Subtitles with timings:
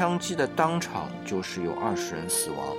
[0.00, 2.74] 枪击的当场就是有二十人死亡，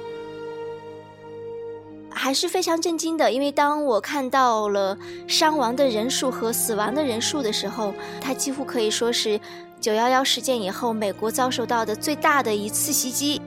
[2.09, 3.31] 还是非常震惊的。
[3.31, 4.97] 因为当我看到了
[5.28, 9.39] 伤亡的人数和死亡的人数的时候，它几乎可以说是
[9.79, 13.39] 九幺幺事件以后美国遭受到的最大的一次袭击。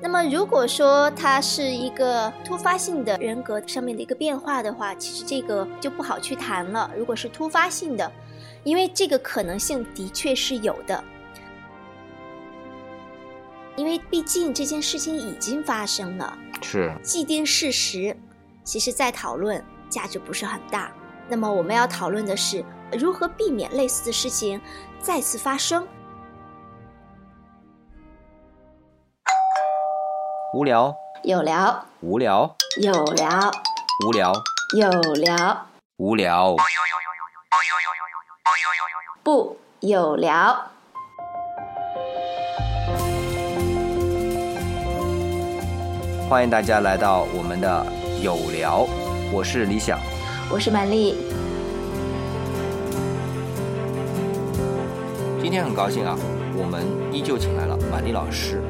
[0.00, 6.90] 那么，如果说它是一个突发性的人格上面的一个变化的话，其实这个就不好去谈了。
[6.96, 8.10] 如果是突发性的，
[8.64, 11.02] 因为这个可能性的确是有的，
[13.76, 16.92] 因为毕竟这件事情已经发生了，是。
[17.02, 18.16] 既定事实，
[18.62, 20.92] 其实再讨论价值不是很大。
[21.28, 22.64] 那么我们要讨论的是
[22.98, 24.60] 如何避免类似的事情
[24.98, 25.86] 再次发生。
[30.52, 33.50] 无聊，有聊，无聊，有聊，
[34.04, 34.32] 无聊，
[34.74, 36.56] 有聊，无聊，
[39.32, 40.60] 不有聊。
[46.28, 47.86] 欢迎大家来到我们的
[48.20, 48.88] 有聊，
[49.32, 50.00] 我是李想，
[50.50, 51.14] 我是满丽。
[55.40, 56.18] 今天很高兴啊，
[56.56, 58.60] 我们依旧请来了满丽老师。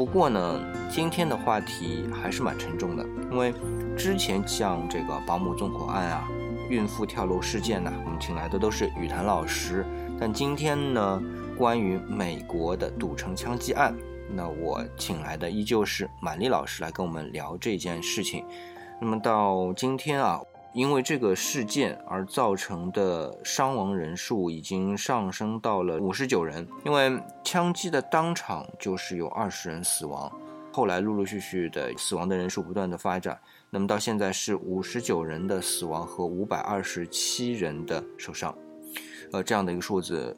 [0.00, 3.52] 不过呢，今天的话题还是蛮沉重的，因为
[3.98, 6.26] 之前像这个保姆纵火案啊、
[6.70, 9.84] 孕妇跳楼事件呐，我们请来的都是雨坛老师。
[10.18, 11.22] 但今天呢，
[11.54, 13.94] 关于美国的赌城枪击案，
[14.34, 18.42] 那我请来的依旧是满丽老师来跟我们聊这件事情。
[19.02, 20.40] 那么到今天啊。
[20.72, 26.66] 因为这个事件而造成的伤亡人数已经上升到了五十九人。
[26.84, 30.30] 因为枪击的当场就是有二十人死亡，
[30.72, 38.56] 后来陆陆续续的死亡的人数不断的发展，那么到现在是五十九人的死亡和五百二十七人的受伤，
[39.32, 40.36] 呃，这样的一个数字，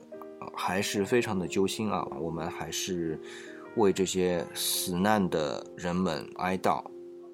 [0.55, 2.07] 还是非常的揪心啊。
[2.19, 3.21] 我们还是
[3.77, 6.83] 为这些死难的人们哀悼。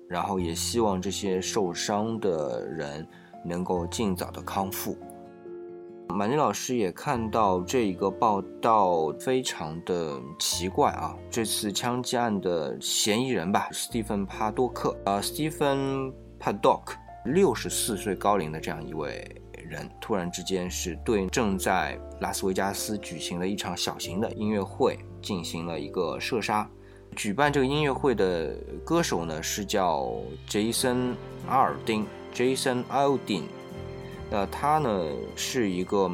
[0.09, 3.07] 然后也希望这些受伤的人
[3.45, 4.97] 能够尽早的康复。
[6.09, 11.15] 马丽老师也看到这一个报道，非常的奇怪啊！
[11.31, 16.09] 这次枪击案的嫌疑人吧，斯蒂芬·帕多克，呃，斯蒂芬·
[16.39, 16.97] 帕多克，
[17.27, 26.69] 六十四岁高龄的这样一位人，突然之间是对正在拉斯维加斯举行的一场小型的音乐会进行了一个射杀。
[27.17, 28.55] 举办这个音乐会的
[28.85, 30.09] 歌手呢是叫
[30.49, 31.15] Jason
[31.49, 33.43] 阿尔丁 Jason Aldin
[34.31, 35.05] 那他呢
[35.35, 36.11] 是一个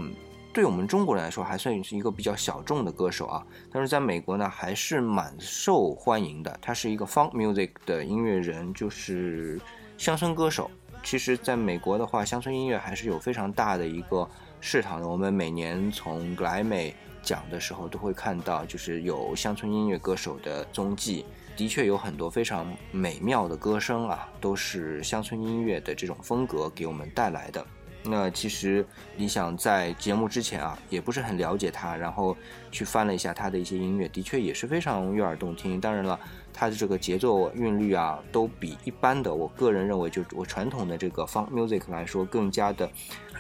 [0.53, 6.59] 对我们中国人来说还算是一个比较小众的歌手啊，但是在美国呢还是蛮受欢迎的。
[6.63, 9.61] 他是一个 funk music 的音乐人，就是
[9.99, 10.71] 乡村歌手。
[11.03, 14.27] 其实，在美国的话，乡村音乐还是有非常大的一个
[14.61, 15.09] 市场的。
[15.09, 16.95] 我们每年从格莱美。
[17.25, 21.25] 讲的时候都会看到，就是有乡村音乐歌手的踪迹，
[21.57, 27.67] 的确有很多非常美妙的歌声啊，都是乡村音乐的这种风格给我们带来的。
[28.05, 28.85] 那其实
[29.17, 32.37] 你想在节目之前啊，也不是很了解他，然后
[32.71, 35.81] 去翻了一下他的一些音乐，的确也是非常悦耳动听。
[35.81, 36.19] 当然了。
[36.57, 42.89] 他的这个节奏韵律啊，都比一般的，我个人认为，就我传统的这个 funk music 来说，更加的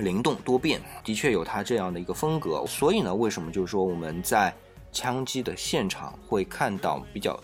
[0.00, 2.64] 灵动多变，的确有他这样的一个风格。
[2.66, 4.53] 所以呢，为什么就是说我们在
[4.91, 7.38] 枪击的现场会看到比较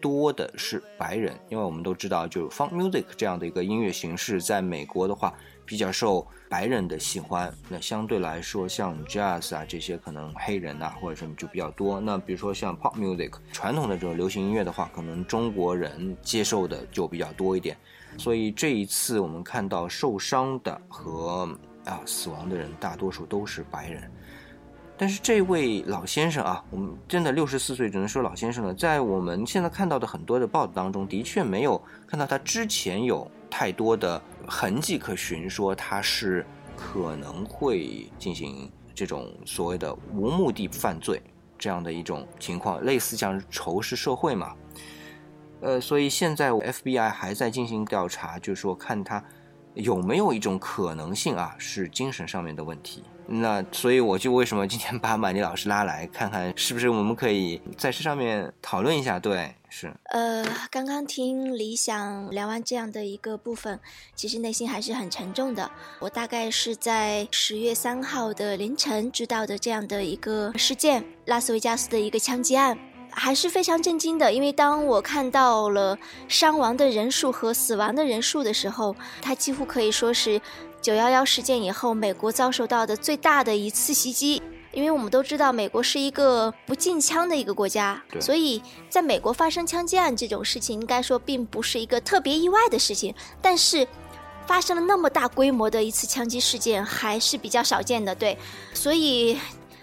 [0.00, 1.38] 多的是白人？
[1.50, 5.34] 因为我们都知道，就 funk music 这样的一个音乐形式，在美国的话。
[5.70, 12.00] 比较受白人的喜欢，那相对来说，像 jazz 啊这些可能黑人呐或者什么就比较多。
[12.00, 17.76] 那比如说像 pop music 传统的这种流行音乐的话，可能中国人接受的就比较多一点。
[18.18, 21.48] 所以这一次我们看到受伤的和
[21.84, 24.10] 啊死亡的人，大多数都是白人。
[24.98, 28.74] 但是这位老先生啊，我们真的六十四岁，只能说老先生了。
[28.74, 34.22] 在我们现在看到的很多的报道当中，的确没有看到他之前有太多的。
[34.48, 41.22] 痕迹可循，说他是可能会进行这种所谓的无目的犯罪
[41.56, 44.52] 这样的一种情况，类似像仇视社会嘛。
[45.60, 49.22] 呃，所以现在 FBI 还在进行调查，就是说看他
[49.74, 53.04] 有没有一种可能性啊，是精神上面的问题。
[53.28, 59.20] 那所以我就为什么今天把满丽老师拉来看看，是不是我们可以在这上面讨论一下？
[59.20, 59.90] 对，是。
[60.10, 63.80] 呃，刚刚听李想聊完这样的一个部分，
[64.14, 65.70] 其实内心还是很沉重的。
[66.00, 72.76] 我大概是在十月三号的凌晨知道的这样的一个事件，拉斯维加斯的一个枪击案。
[73.12, 80.40] 还是非常震惊的，因为当我看到了伤亡的人数和死亡的人数的时候，它几乎可以说是
[80.80, 84.40] 九幺幺事件以后美国遭受到的最大的一次袭击。
[84.72, 93.14] 因为我们都知道，美国是一个不禁枪的一个国家，所以在美国发生枪击案这种事情，应该说并不是一个特别意外的事情。
[93.42, 93.86] 但是，
[94.46, 98.14] 发生了那么大规模的一次枪击事件，还是比较少见的。
[98.14, 98.38] 对，
[98.74, 99.38] 所以。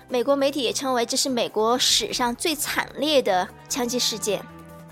[0.09, 4.41] 美国媒体也称为这是美国史上最惨烈的枪击事件，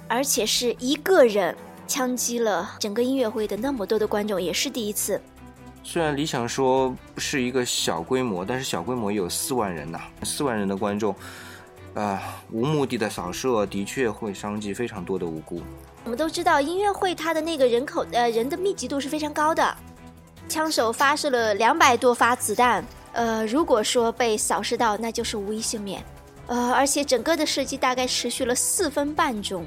[0.09, 1.55] 而且是一个人
[1.87, 5.21] 枪击了整个音乐会的那么多的观众，也是第一次。
[5.87, 11.15] 虽然理想说是一个小规模，但是小规模也有四万人呐，四万人的观众，
[11.93, 12.19] 啊，
[12.51, 15.61] 无目的的扫射的确会伤及非常多的无辜。
[16.03, 19.77] 我们都知道音乐会它的那个人口呃人的密集度是非常高的，
[20.49, 22.83] 枪手发射了两百多发子弹。
[23.13, 26.03] 呃，如果说被扫射到，那就是无一幸免。
[26.47, 29.63] 呃，而且整个的射击大概持续了四分半钟，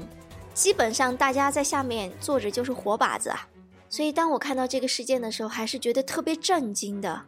[0.53, 3.47] 基本上大家在下面坐着就是活靶子啊。
[3.89, 7.23] 所以当我看到这个事件的时候，还是觉得特别震惊的。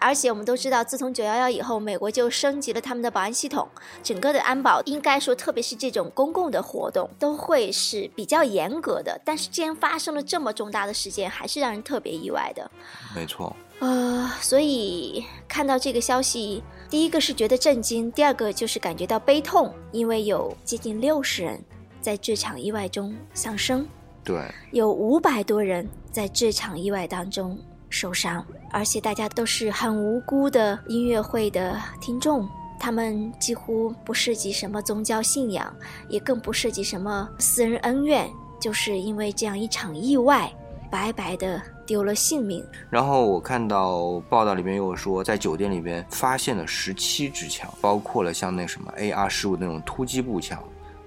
[0.00, 3.68] 而且我们都知道，自从九幺幺以后，美国就升级了他们的保安系统，
[4.00, 9.20] 整个的安保应该说，特别是这种公共的活动，都会是比较严格的。
[9.24, 12.70] 但是既然发生了这么重大的事件，还是让人特别意外的。
[13.12, 13.54] 没错。
[13.80, 21.60] 呃，所以看到这个消息，第一个是觉得震惊，第二个就是感觉到悲痛，因为有接近六十人
[22.00, 23.84] 在这场意外中丧生，
[24.22, 24.40] 对，
[24.70, 27.58] 有五百多人在这场意外当中
[27.88, 35.74] 受伤，而且大家都是很无辜的音乐会的听众，他们几乎不涉及什么宗教信仰，
[36.08, 38.28] 也更不涉及什么私人恩怨，
[38.60, 40.50] 就是因为这样一场意外。
[40.90, 42.64] 白白的丢了性命。
[42.88, 50.58] 然后我看到报道里面又说，在酒店里边发现了十七支枪，包括了像那什么 AR 十五那种突击步枪，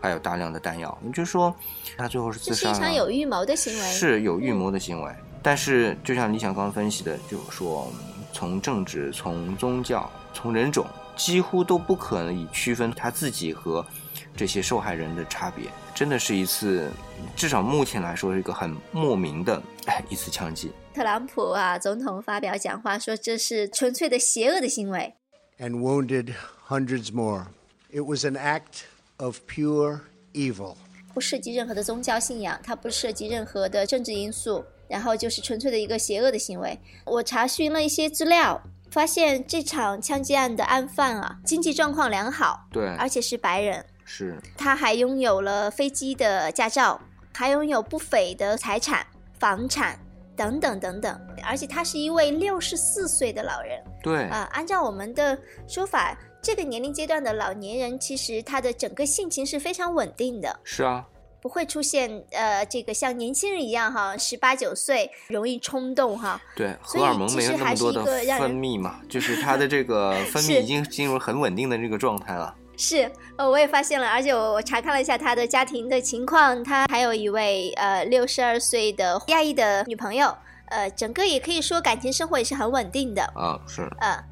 [0.02, 0.98] 还有大量的弹药。
[1.02, 1.56] 你就说
[1.96, 5.16] 他最后是自杀这是一场有预谋的行为，是有预谋的行为。
[5.44, 7.92] 但是就像李想刚分析的，就是说
[8.34, 13.86] 从政治、从宗教、从人种，几乎都不可能以区分他自己和。
[14.34, 16.90] 这些受害人的差别，真的是一次，
[17.36, 19.62] 至少目前来说是一个很莫名的
[20.08, 20.72] 一次枪击。
[20.94, 25.14] 特朗普啊，总统发表讲话说这是纯粹的邪恶的行为。
[25.60, 26.34] And wounded
[26.66, 27.48] hundreds more.
[27.92, 28.86] It was an act
[29.22, 30.00] of pure
[30.34, 30.76] evil.
[31.14, 36.80] 不涉及任何的宗教信仰，它不涉及任何的政治因素，然后就是纯粹的一个邪恶的行为。
[37.06, 43.86] 我查询了一些资料，发现这场枪击案的案犯啊，经济状况良好，对，而且是白人。
[44.06, 47.00] 是，他还拥有了飞机的驾照，
[47.34, 49.06] 还拥有不菲的财产、
[49.38, 50.00] 房产
[50.36, 53.82] 等等等等，而且他是一位六十四岁的老人。
[54.02, 55.38] 对啊，按照我们的
[55.68, 60.60] 说法，这个年龄阶段的老年人，其实他的整个性情是非常稳定的。
[60.64, 61.06] 是啊，
[61.42, 66.42] 不会出现呃，这个像年轻人一样哈，十八九岁容易冲动哈。
[66.56, 72.56] 对，荷尔蒙没有那么多的分泌嘛，就是他的这个 分泌已经进入很稳定的这个状态了。
[72.78, 80.36] 是，呃，我也发现了，而且我我查看了一下他的家庭的情况，他还有一位呃六十二岁的亚裔的女朋友，
[80.68, 84.24] 呃，整个也可以说感情生活也是很稳定的啊，是，呃，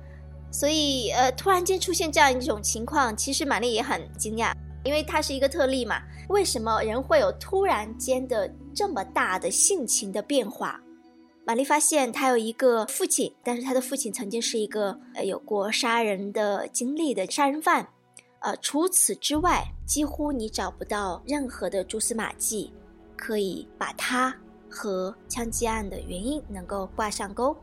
[0.52, 4.52] 所以呃突然间出现这样一种情况，其实玛丽也很惊讶，
[4.84, 10.82] 因为他是一个特例嘛，为什么人会有突然间的这么大的性情的变化？
[11.46, 17.88] 玛丽发现她有一个父亲，但是她的父亲曾经是一个呃有过杀人的经历的杀人犯。
[18.42, 22.72] 呃，除此之外，几乎你找不到任何的蛛丝马迹，
[23.18, 24.34] 可以把他
[24.70, 27.56] 和枪击案的原因能够挂上钩，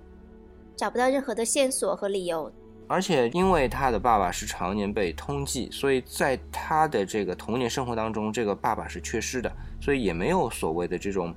[0.77, 2.53] 找不到任何的线索和理由。
[2.89, 11.35] 而且，因为他的爸爸是常年被通缉，所以在他的这个童年生活当中，这个爸爸是缺失的，所以也没有所谓的这种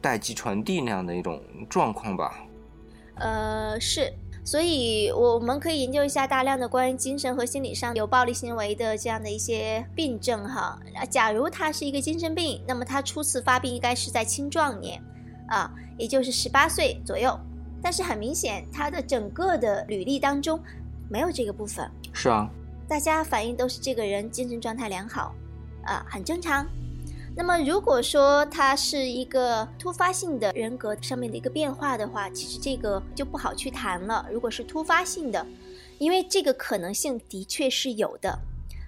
[0.00, 2.46] 代际传递那样的一种状况吧。
[3.16, 4.10] 呃，是。
[4.48, 10.80] 所以，我们可以研究一下大量的关于精神和心理上有暴力行为的这样的一些病症哈。
[11.10, 14.98] 假如他是一个精神病，那么他初次发病应该是在青壮年，
[15.48, 17.38] 啊，也就是十八岁左右。
[17.82, 20.58] 但是很明显，他的整个的履历当中
[21.10, 21.86] 没有这个部分。
[22.14, 22.48] 是啊，
[22.88, 25.34] 大家反映都是这个人精神状态良好，
[25.84, 26.66] 啊，很正常。
[27.38, 34.26] 那么，如果说他是一个突发性的人格上面的一个变化的话，其实这个就不好去谈了。
[34.28, 35.46] 如果是突发性的，
[36.00, 38.40] 因为这个可能性的确是有的。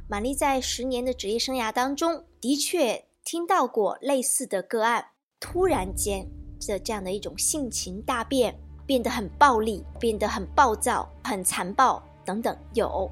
[0.09, 5.04] 玛丽在十年的职业生涯当中，的确听到过类似的个案，
[5.38, 6.26] 突然间
[6.66, 13.09] 的这样的一种性情大变，变得很暴力，变得很暴躁、很残暴等等，有，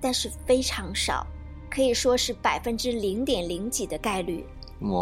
[0.00, 1.24] 但是非常少。
[1.70, 4.44] 可以说是百分之零点零几的概率，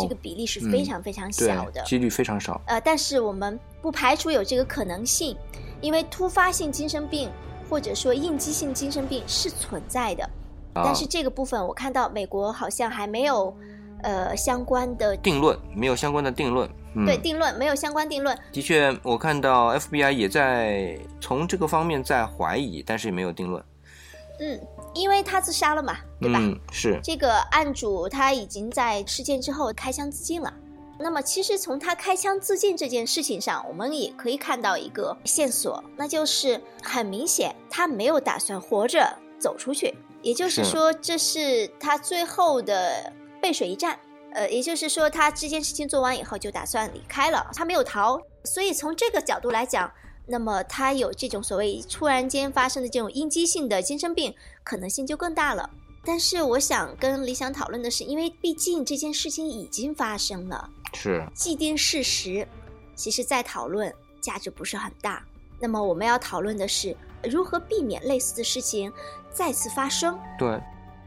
[0.00, 1.82] 这个比例是非常非常小的。
[1.82, 2.61] 对几率非常少。
[2.66, 5.37] 呃，但是我们不排除有这个可能性，
[5.80, 7.30] 因为突发性精神病
[7.70, 10.25] 或者说应激性精神病是存在的，
[10.75, 13.56] 啊但是这个部分我看到美国好像还没有
[14.02, 16.68] 呃相关的定论没有相关的定论。
[16.94, 18.37] 嗯，对定论，没有相关定论。
[18.50, 23.62] 的确，我看到 FBI 也在从这个方面在怀疑，但是也没有定论。
[24.40, 24.58] 嗯，
[24.95, 26.38] 因为他自杀了嘛，对吧？
[26.40, 30.52] 嗯，是这个案主他已经在事件之后开枪自尽了。
[31.00, 43.97] 那么，其实从他开枪自尽这件事情上，我们也可以看到一个线索，那就是很明显他没有打算活着走出去，也就是是说，这是他最后的背水一战。
[44.35, 48.21] 呃，也就是说，他这件事情做完以后就打算离开了，他没有逃。
[48.45, 49.90] 所以从这个角度来讲，
[50.28, 55.68] 那么他有这种所谓突然间发生的这种应激性的精神病可能性就更大了。
[56.04, 62.47] 但是我想跟理想讨论的是，因为毕竟这件事情已经发生了，是，既定事实，
[62.94, 65.23] 其实再讨论价值不是很大。
[65.58, 68.92] 那么我们要讨论的是如何避免类似的事情
[69.30, 70.18] 再次发生。
[70.38, 70.61] 对，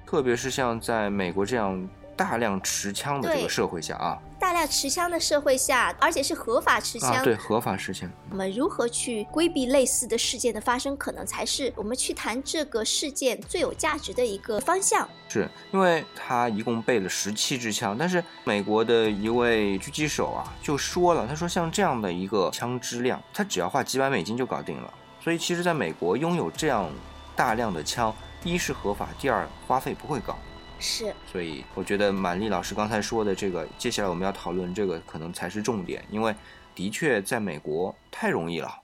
[0.05, 1.89] 特别是像在美国这样
[2.23, 15.07] 大量持枪的这个社会下啊，大量持枪的社会下，而且是合法持枪，啊，对，合法持枪，我们如何去规避类似的事件的发生，可能才是我们去谈这个事件最有价值的一个方向。
[15.29, 24.93] 是因为他一共备了十七支枪，但是美国的一位狙击手啊就说了，他说像这样的一个枪支量，他只要花几百美金就搞定了。
[25.23, 26.89] 所以其实在美国拥有这样
[27.35, 28.13] 大量的枪，
[28.43, 30.37] 一是合法，第二花费不会高。
[30.81, 36.35] 是，所以我觉得满丽老师刚才说的这个，接下来我们要讨论这个可能才是重点，因为
[36.73, 38.81] 的确在美国太容易了。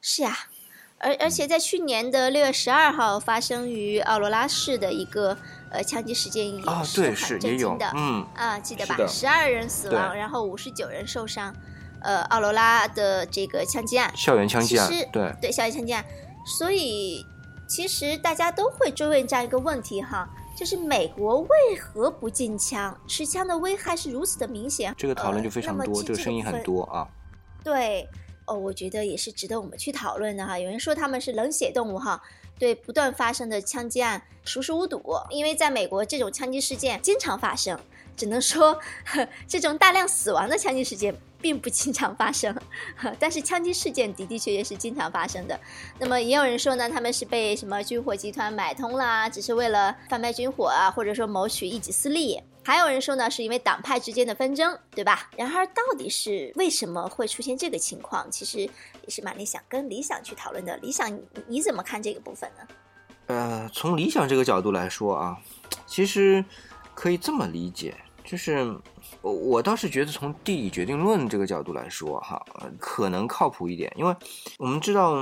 [0.00, 0.36] 是啊，
[0.98, 5.36] 而而且在去年的六月十二号发生于奥罗拉市的一个
[5.70, 11.54] 呃枪击事件也啊，对，是很是也有震惊的，嗯，啊，记得吧十二人死亡，然后五十九人受伤，
[12.02, 16.04] 呃，奥罗拉的这个枪击案，校园枪击案，对，对校园枪击案，
[16.58, 17.24] 所以
[17.68, 20.28] 其实大家都会追问这样一个问题哈，
[20.62, 22.96] 就是美国为何不禁枪？
[23.08, 26.62] 持枪的危害是如此的明显，这个讨论就非常多，呃这个声音很。
[26.62, 27.08] 多啊。
[27.64, 28.08] 对，
[28.46, 30.56] 哦，我觉得也是值得我们去讨论的哈。
[30.56, 32.22] 有人说他们是冷血动物哈，
[32.60, 37.76] 对不断发生的枪击案熟视无睹，因为在美国这种枪击事件经常发生，
[38.16, 41.12] 只能说呵 这种大量死亡的枪击事件
[41.42, 42.54] 并不经常发生，
[42.96, 45.58] 呵 但是枪击事件的的确确是经常发生的。
[45.98, 52.40] 那么也有人说呢，他们是被什么军火集团买通啦，只是为了贩卖军火啊，或者说谋取一己私利。
[52.64, 55.28] 还有人说呢，是因为党派之间的纷争，对吧？
[55.36, 58.30] 然而，到底是为什么会出现这个情况？
[58.30, 58.70] 其实也
[59.08, 60.76] 是蛮理想跟理想去讨论的。
[60.76, 62.62] 理想，你怎么看这个部分呢？
[63.26, 65.36] 呃，从理想这个角度来说啊，
[65.86, 66.44] 其实
[66.94, 68.74] 可以这么理解，就是
[69.20, 72.42] 我我倒是觉得从地理决定论这个角度来说哈，
[72.78, 74.14] 可能靠谱一点，因为
[74.58, 75.16] 我们知道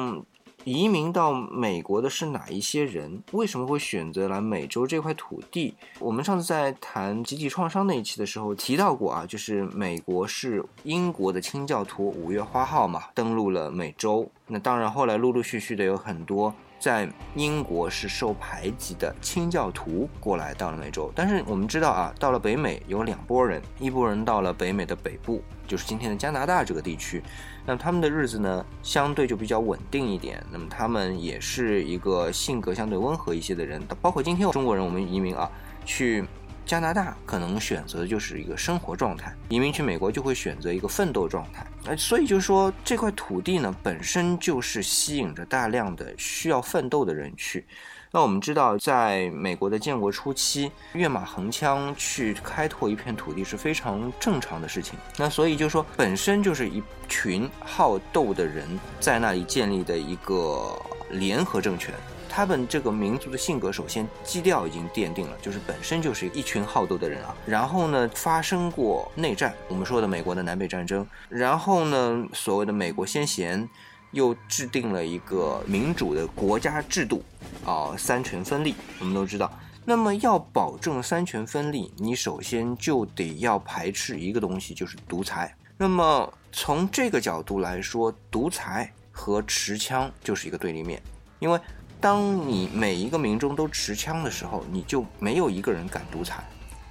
[0.65, 5.75] 移民到美国的是哪一些人，为什么会选择来美洲这块土地？
[5.99, 16.55] 我们上次在谈集体创伤那一期的时候提到过啊，就是美国是英国的清教徒五月花号嘛登陆了美洲，那当然后来陆陆续续的有很多。
[16.81, 27.23] 在英国是受排挤的清教徒过来到了美洲，但是我们知道啊，到了北美有两拨人，一拨人到了北美的北部，就是今天的加拿大这个地区，
[27.67, 35.49] 那他们的日子呢相对就比较稳定一点，那么他们也是一个性格相对温和一些的人，包括今天中国人我们移民啊
[35.85, 36.25] 去。
[36.67, 41.67] 加拿大可能选择的就是一个生活状态，移民去美国就会选择一个奋斗状态。
[41.87, 47.67] 呃，所以就是说这块土地呢本身就是吸引着大量的需要奋斗的人去。
[48.13, 54.99] 那我们知道，在美国的建国初期，跃马横枪去开拓一片土地是非常正常的事情。
[55.17, 58.67] 那所以就是说，本身就是一群好斗的人
[58.99, 60.77] 在那里建立的一个
[61.11, 61.95] 联合政权。
[62.31, 67.35] 他们这个民族的性格，首先基调已经奠定了，就是本身就是一群好斗的人啊。
[67.45, 71.05] 然后呢，发生过内战，我们说的美国的南北战争。
[71.29, 73.69] 然后呢，所谓的美国先贤
[74.13, 77.21] 又制定了一个民主的国家制度，
[77.65, 78.77] 啊，三权分立。
[79.01, 79.53] 我们都知道，
[79.85, 85.53] 那么要保证三权分立，你首先就得要排斥一个东西，就是独裁。
[85.77, 91.03] 那么从这个角度来说，独裁和持枪就是一个对立面，
[91.41, 91.61] 因为。
[92.01, 96.43] 当你每一个民众都持枪的时候，你就没有一个人敢独裁。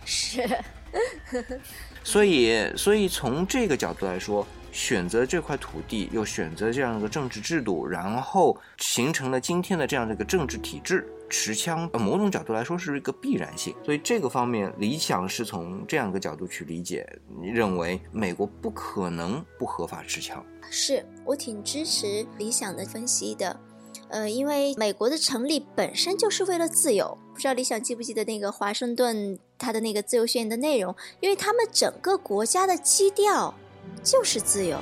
[0.06, 0.48] 是，
[2.04, 11.08] 所以，所以从这个角度来说，选择这块土地，又选择这样一个政治制度，然后形成了今天的这样的一个政治体制。
[11.32, 17.08] 持枪，某种角度来说是一个必然性，所以这个方面，理想是从这样一个角度去理解，
[17.44, 20.44] 认为美国不可能不合法持枪。
[20.72, 23.56] 是我挺支持理想的分析的，
[24.10, 27.18] 呃，因为美国的成立本身就是为了自由。
[27.34, 30.94] 不知道理想记不记得那个华盛顿他的那个自由宣言的内容？
[31.22, 33.54] 因为他们整个国家的基调
[34.04, 34.78] 就是自由。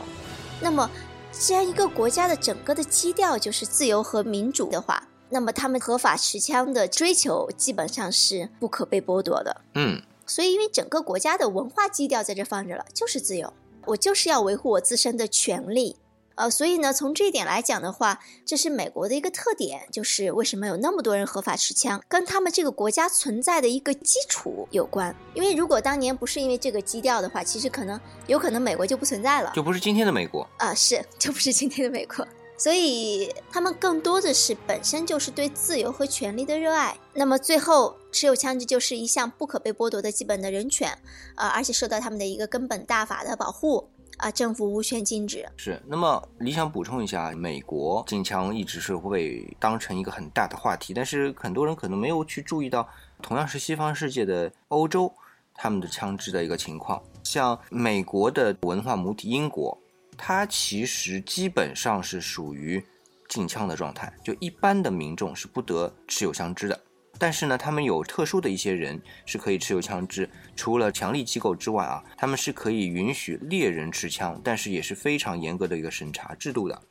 [0.59, 0.89] 那么，
[1.31, 9.61] 既然一个国家的整个的基调就是自由和民主的话，那么他们合法持枪的追求基本上是不可被剥夺的。
[9.75, 13.53] 嗯，所以因为整个国家的文化基调在这放着了，就是自由，
[13.85, 15.97] 我就是要维护我自身的权利。
[16.37, 25.13] 呃，所以呢，从这一点来讲的话，这是美国的一个特点，就是为什么有那么多人合法持枪，跟他们这个国家存在的一个基础有关。
[25.33, 32.25] 因为如果当年不是因为这个基调的话，其实可能有可能美国就不存在了，就不是今天的美国啊，是就不是今天的美国。
[32.59, 36.97] 所以他们更多的是本身就是对自由和权利的热爱。
[37.13, 40.97] 那么最后，持有枪支就是一项不可被剥夺的基本的人权，
[41.35, 45.47] 呃，而且受到他们的一个根本大法的保护，啊，政府无权禁止。
[45.55, 45.81] 是。
[45.87, 52.87] 那么理想补充一下，美国禁枪一直是会被当成一个很大的话题，但是很多人可能没有去注意到，
[53.21, 55.11] 同样是西方世界的欧洲，
[55.53, 59.77] 他们的枪支的一个情况，像美国的文化母体英国。
[60.19, 62.83] 它其实基本上是属于
[63.29, 66.81] 禁枪的状态，就一般的民众是不得持有枪支的。
[67.19, 76.81] 但是呢，他们有特殊的一些人是可以持有枪支，除了强力机构之外啊，他们是可以允许猎人持枪，但是也是非常严格的一个审查制度的。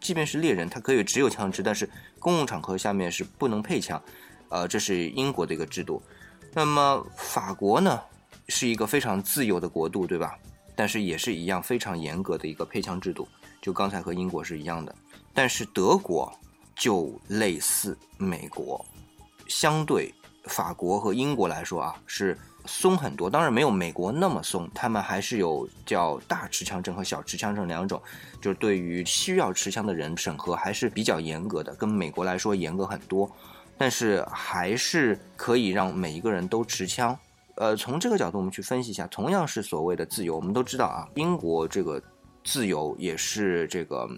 [0.00, 4.02] 即便是猎人，他可以持有枪支，但是公共场合下面是不能配枪。
[4.50, 6.02] 呃，这是英国的一个制度。
[6.52, 8.00] 那么法国呢，
[8.48, 10.38] 是一个非常自由的国度，对吧？
[10.76, 13.26] 但是也是一样非常严格的一个配枪制度，
[13.62, 14.94] 就刚才和英国是一样的。
[15.32, 16.30] 但是德国
[16.76, 18.84] 就类似美国，
[19.48, 20.12] 相对
[20.44, 22.36] 法国和英国来说啊，是
[22.66, 23.28] 松很多。
[23.30, 28.00] 当然没有美国那么松，他们还是有叫大持枪证和小持枪证两种，
[28.40, 33.30] 就是对于需要持枪的人审核还是比较严格的，跟美国来说严格很多。
[33.76, 37.18] 但是还是可以让每一个人都持枪。
[37.56, 42.02] 呃，从这个角度我们去分析一下，同样是所谓的自由，我们都知道啊，英国这个
[42.44, 44.08] 自由也是这个。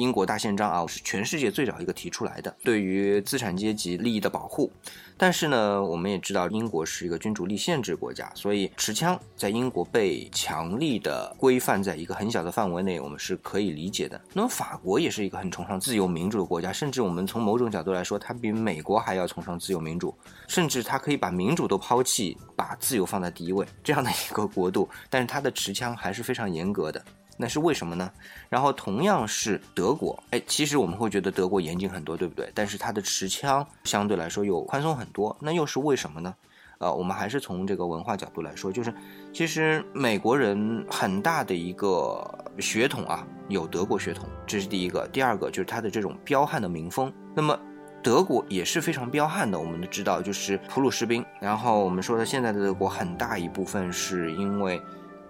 [0.00, 4.72] 英国大宪章啊，是全世界最早一个提出来的，对于资产阶级利益的保护。
[5.18, 14.18] 但是呢，我们也知道英国是一个君主立宪制国家，所以持枪在英国被强力的规范在一个很小的范围内，我们是可以理解的。
[14.32, 20.14] 那么法国也是一个很崇尚自由民主的国家，甚至我们从某种角度来说，它比美国还要崇尚自由民主，
[20.48, 24.88] 甚至它可以把民主都抛弃，把自由放在第一位这样的一个国度。
[25.10, 27.04] 但是它的持枪还是非常严格的。
[27.36, 28.10] 那是为什么呢？
[28.48, 32.50] 然后同样是德国，哎，其实我们会觉得德国严谨很多，对不对？
[32.54, 36.34] 但是它的持枪相对来说又宽松很多，那又是为什么呢？
[36.78, 38.92] 呃，我们还是从这个文化角度来说，就是
[39.32, 42.22] 其实美国人很大的一个
[42.58, 45.06] 血统啊，有德国血统，这是第一个。
[45.08, 47.12] 第二个就是他的这种彪悍的民风。
[47.34, 47.58] 那么
[48.02, 51.24] 德国也是非常彪悍的，我们都知道，就是普鲁士兵。
[51.40, 54.80] 然后我们说的现在的德国很大一部分是因为。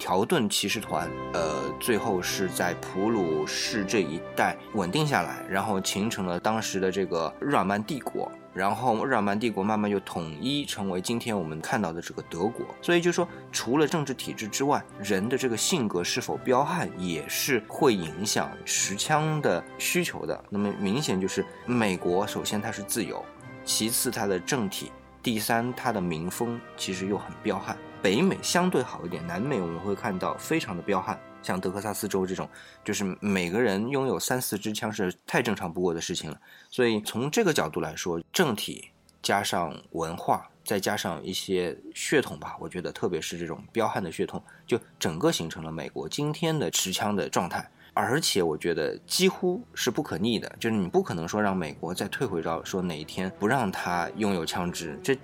[0.01, 12.65] 条顿骑士团，呃，最后是在普鲁士这一带稳定下来，然后形成了当时的这个日耳曼帝国，然后日耳曼帝国慢慢就统一成为今天我们看到的这个德国。
[12.81, 20.45] 所以就说，除了政治体制之外，人的这个性格是否彪悍，也是会影响持枪的需求的。
[20.49, 23.23] 那么明显就是美国，首先它是自由，
[23.67, 24.91] 其次它的政体，
[25.23, 27.77] 第三它的民风其实又很彪悍。
[28.03, 32.49] 北美相对好一点，南美我们会看到非常的彪悍，像德克萨斯州这种，
[32.83, 36.41] 就是每个人拥有三四支枪是太正常不过的事情了。
[36.71, 47.71] 所以从这个角度来说，政体加上文化，再加上一些血统吧，我觉得特别是这种彪悍的血统，就整个形成了美国今天的持枪的状态。
[48.01, 55.17] 而且我觉得几乎是不可逆的，就是你不可能说让美国再退回到说哪一天不让他拥有枪支，这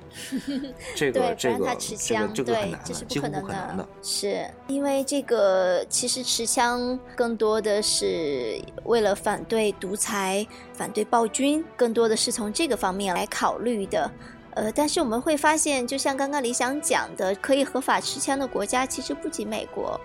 [0.95, 3.89] 这个这个这个这个很难，几乎不可能的。
[4.03, 14.11] 是因为这个其实持枪更多的是为了反对独裁、反对暴君，更多的是从这个方面来考虑的。
[14.55, 20.01] 呃，但是我们会发现，就像刚刚李想讲的，可以合法持枪的国家其实不仅美国。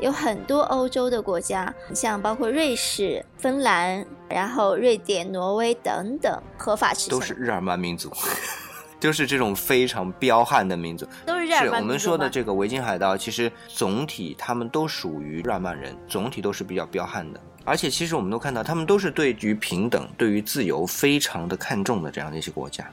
[0.00, 8.10] 有很多欧洲的国家，像包括瑞士、芬兰，然后瑞典、挪威等等，合法持枪都是日耳曼民族。
[9.00, 11.06] 就是这种非常彪悍的民族。
[11.26, 17.38] 都是日耳曼我们说的这个维京海盗，其实总体他们都属于日耳曼人，总体都是比较彪悍的。
[17.66, 22.86] 而且其实我们都看到，他们都是对于平等、对于自由非常的看重的这样的一些国家。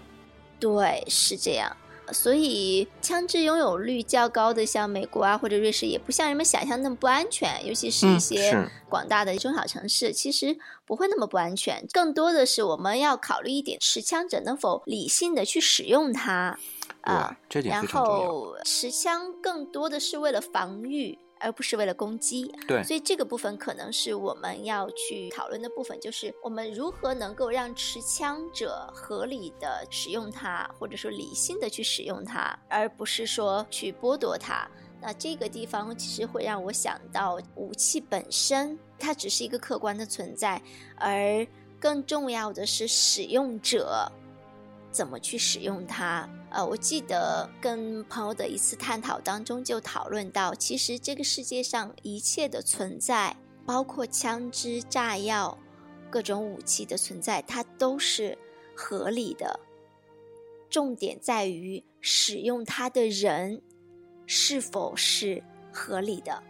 [0.59, 1.71] 对，是这样。
[2.13, 7.65] 所以，枪支拥有率较高的，像美国啊或者瑞士，也不像人们想象那么不安全。
[7.65, 11.85] 尤其是一嗯些广大的中小城市，其实不会那么不安全。
[11.91, 16.57] 更多的是我们要考虑一点，持枪者能否理性的去使用它
[17.01, 17.29] 啊。
[17.29, 17.87] 对，这点然。
[17.87, 22.53] 后，持枪更多的是为了防御，而不是为了攻击。
[22.67, 34.67] 对，所以这个部分可能是我们要去讨论的部分，就是我们如何能够让持枪者合理的使用它，或者说理性的去使用它，而不是说去剥夺它。
[35.01, 40.61] 那这个地方其实会让我想到，武器本身它只是一个客观的存在，
[40.95, 41.45] 而
[41.79, 44.11] 更重要的是使用者
[44.91, 46.29] 怎么去使用它。
[46.49, 55.57] 呃，我记得跟朋友的一次探讨当中就讨论到，其实这个世界上一切的存在，包括枪支、炸药、
[56.09, 58.37] 各种武器的存在，它都是
[58.75, 59.59] 合理的。
[60.69, 63.61] 重点在于使用它的人
[64.25, 66.43] 是否是合理的，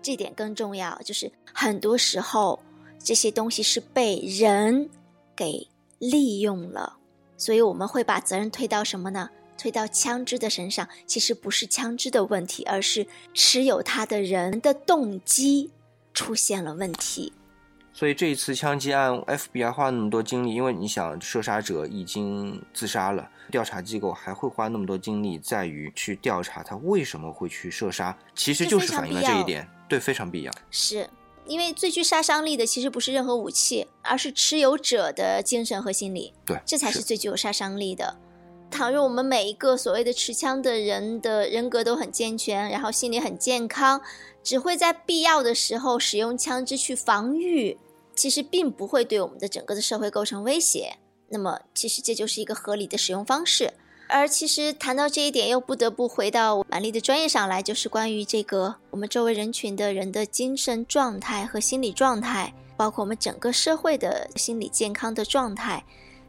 [0.00, 0.96] 这点更重要。
[1.02, 2.60] 就是很多时候
[3.00, 4.88] 这些东西是被人
[5.34, 5.66] 给
[5.98, 6.98] 利用了。
[7.42, 9.28] 所以我们会把责任推到什么呢？
[9.58, 10.88] 推到枪支的身上。
[11.08, 15.72] 其实不是枪支的问题，而是持有它的人的动机
[16.14, 17.32] 出现了问题。
[17.92, 30.52] 所以这一次枪击案，FBI 花那么多精力，因为你想射杀者已经自杀了，调查机构还会花那么多精力在于去调查他为什么会去射杀，其实就是反映了这一点，对，非常必要。
[30.70, 31.10] 是
[31.46, 38.16] 因为最具杀伤力的其实不是任何武器，而是持有者的精神和心理，对，这才是最具有杀伤力的。
[38.70, 44.00] 倘若我们每一个所谓的持枪的人的人格都很健全，然后心理很健康，
[44.42, 47.76] 只会在必要的时候使用枪支去防御，
[48.14, 50.96] 其实并不会对我们的整个的社会构成威胁。
[51.28, 53.74] 那么，其实这就是一个合理的使用方式。
[54.12, 65.82] 而其实谈到这一点，又不得不回到满丽的专业上来，就是关于这个我们周围人群的人的精神状态和心理状态，包括我们整个社会的心理健康的状态，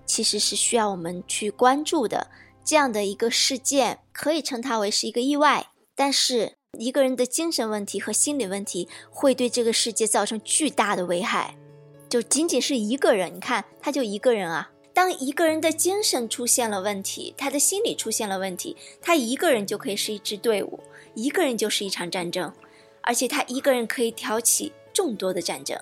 [0.06, 2.26] 其实是需要我们去关注的。
[2.64, 11.58] 这样的一个事件，可以称它为是一个意外，但是一个人的精神问题和心理问题会对这个世界造成巨大的危害。
[12.08, 14.70] 就仅仅是一个人，你看他就一个人啊。
[14.94, 20.80] 当一个人的精神出现了问题，他的心理出现了问题，他一个人就可以是一支队伍，
[21.16, 22.54] 一个人就是一场战争，
[23.02, 25.78] 而且他一个人可以挑起众多的战争。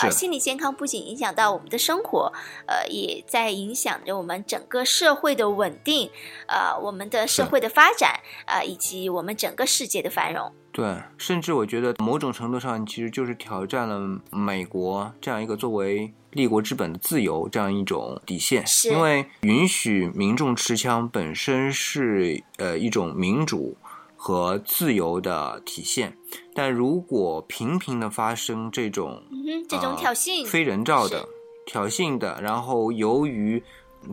[0.00, 2.32] 而是心理健康不仅影响到我们的生活，
[2.66, 6.10] 呃，也在影响着我们整个社会的稳定，
[6.48, 10.50] 呃，我们的社会的发展，呃，以及我们整个世界的繁荣。
[10.72, 14.00] 对，甚至我觉得某种程度上其实就是挑战了
[14.30, 23.76] 美国这样一个作为立国之本的自由这样一种底线，因为允许民众持枪本身是呃一种民主
[24.16, 26.16] 和自由的体现，
[26.54, 31.26] 但如果频频的发生这种嗯，这种呃挑衅，非人道的、
[31.66, 33.62] 挑衅的，然后由于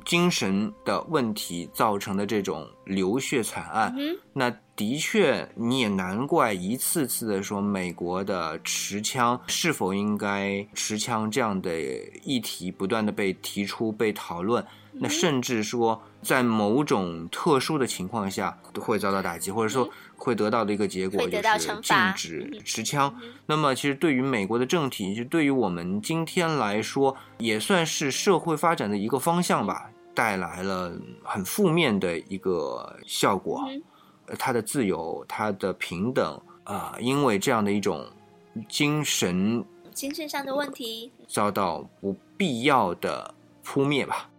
[0.05, 11.71] 精神的问题造成的这种流血惨案，嗯，那的确你也难怪一次次的说美国的持枪是否应该持枪这样的
[12.23, 14.65] 议题不断的被提出、被讨论。
[14.93, 23.15] 那嗯甚至说，在某种特殊的情况下会遭到打击，或者说会得到的一个结果就是禁止嗯持枪。
[23.45, 30.91] 那么，其实对于美国的政体，就对于我们今天来说，也算是社会发展的一个方向吧，带来了
[31.23, 33.63] 很负面的一个效果。
[33.67, 33.81] 嗯
[34.27, 38.05] 呃他的自由，他的平等啊、因为这样的一种
[38.69, 44.29] 精神精神上的问题，遭到不必要的扑灭吧。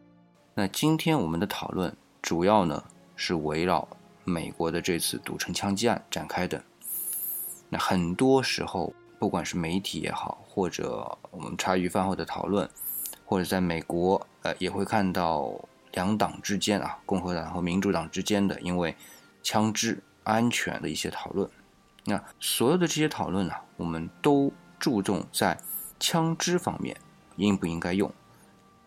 [0.55, 2.85] 那今天我们的讨论主要呢
[3.17, 3.88] 是围绕
[4.23, 6.62] 美国的这次赌城枪击案展开的。
[7.71, 12.69] 那很多时候，不管是媒体也好，或者我们茶余饭后的讨论，
[13.25, 15.59] 或者在美国，呃，也会看到
[15.93, 18.95] 两党之间啊，共和党和民主党之间的因为
[19.43, 21.49] 枪支安全的一些讨论。
[22.05, 25.59] 那所有的这些讨论啊，我们都注重在
[25.99, 26.95] 枪支方面
[27.37, 28.12] 应不应该用。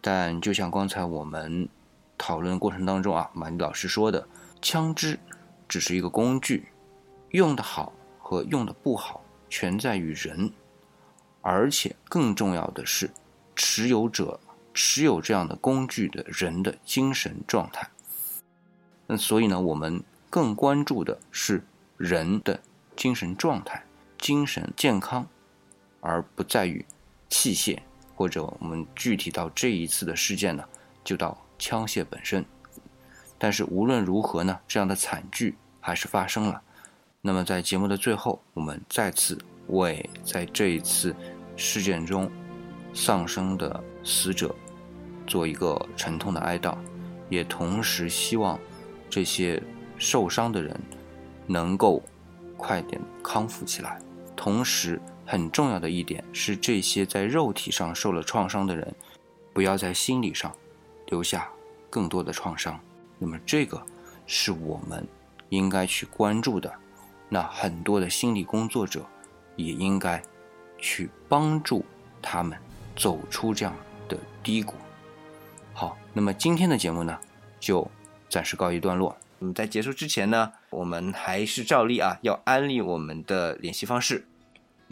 [0.08, 1.68] 但就像刚才我们
[2.16, 4.28] 讨论过程当中啊，马丽老师说的，
[4.62, 5.18] 枪支
[5.68, 6.68] 只是一个工具，
[7.30, 10.54] 用的好和用的不好全在于人，
[11.42, 13.10] 而且更重要的是，
[13.56, 14.40] 持有者
[14.76, 17.90] 持有这样的工具的人的精神状态。
[19.08, 21.64] 那所以呢，我们更关注的是
[21.98, 22.62] 人的
[22.96, 23.84] 精神状态、
[24.20, 25.26] 精神健康，
[26.00, 26.86] 而不在于
[27.28, 27.80] 器械
[28.16, 30.64] 或者我们具体到这一次的事件呢，
[31.04, 32.44] 就到枪械本身。
[33.38, 36.62] 但是无论如何呢，这样的惨剧还是发生了。
[37.22, 41.14] 那么在节目的最后，我们再次为在这一次
[41.58, 42.32] 事件中
[42.94, 44.56] 丧生的死者
[45.28, 46.78] 做一个沉痛的哀悼，
[47.30, 48.58] 也同时希望
[49.10, 49.62] 这些
[49.98, 50.80] 受伤的人
[51.46, 52.02] 能够
[52.56, 54.00] 快点康复起来。
[54.36, 58.94] 同时，很重要的一点是，这些在肉体上受了创伤的人，
[59.54, 60.56] 不要在心理上
[61.08, 61.50] 留下
[61.90, 62.80] 更多的创伤。
[63.18, 63.82] 那么，这个
[64.28, 65.08] 是我们
[65.50, 66.72] 应该去关注的。
[67.28, 69.04] 那很多的心理工作者
[69.56, 70.22] 也应该
[70.78, 71.84] 去帮助
[72.22, 72.56] 他们
[72.96, 73.74] 走出这样
[74.08, 74.76] 的低谷。
[75.74, 77.20] 好，那么今天的节目呢，
[77.60, 77.90] 就
[78.30, 79.18] 暂时告一段落。
[79.40, 84.28] 那么在结束之前呢，我们还是照例啊，要安利我们的联系方式。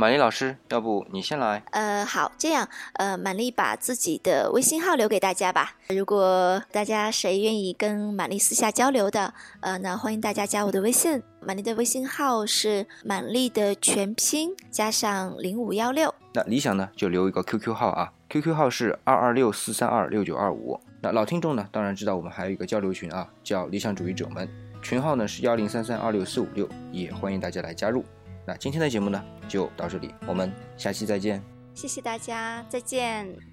[0.04, 1.64] 玛丽老师，要不你先来？
[1.72, 5.78] 呃，好，这样，呃，满丽把自己的微信号留给大家吧。
[5.88, 11.24] 如果大家谁愿意跟满丽私下交流的，呃，那欢迎大家加我的微信。
[11.40, 16.14] 满丽的微信号是满丽的全拼加上零五幺六。
[16.34, 20.78] 那理想呢，就留一个 QQ 号啊，QQ 号是二二六四三二六九二五。
[21.02, 24.50] 那老听众呢，当然知道我们还有一个交流群啊，叫理想主义者们，
[24.82, 28.04] 群号呢是幺零三三二六四五六，也欢迎大家来加入。
[28.46, 31.42] 那今天的节目呢，就到这里，我们下期再见。
[31.74, 33.53] 谢谢大家，再见。